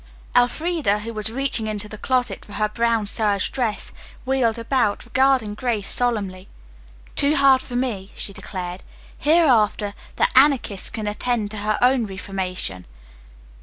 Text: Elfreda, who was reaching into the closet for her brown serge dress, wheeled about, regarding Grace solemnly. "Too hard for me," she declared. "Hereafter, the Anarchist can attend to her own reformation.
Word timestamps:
Elfreda, 0.35 1.01
who 1.01 1.13
was 1.13 1.31
reaching 1.31 1.67
into 1.67 1.87
the 1.87 1.95
closet 1.99 2.43
for 2.43 2.53
her 2.53 2.67
brown 2.67 3.05
serge 3.05 3.51
dress, 3.51 3.91
wheeled 4.25 4.57
about, 4.57 5.05
regarding 5.05 5.53
Grace 5.53 5.87
solemnly. 5.87 6.47
"Too 7.15 7.35
hard 7.35 7.61
for 7.61 7.75
me," 7.75 8.11
she 8.15 8.33
declared. 8.33 8.81
"Hereafter, 9.19 9.93
the 10.15 10.27
Anarchist 10.35 10.93
can 10.93 11.05
attend 11.05 11.51
to 11.51 11.57
her 11.57 11.77
own 11.83 12.07
reformation. 12.07 12.87